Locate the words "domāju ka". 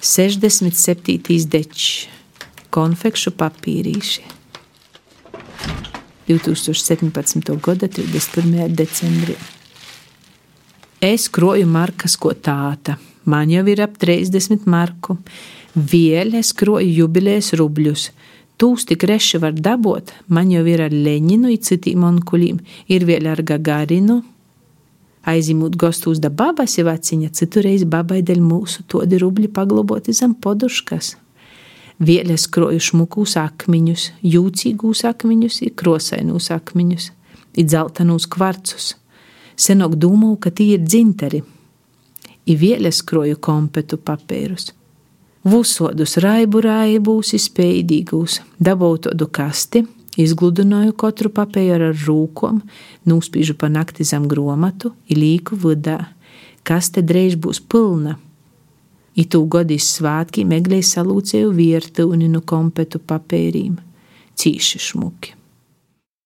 40.00-40.50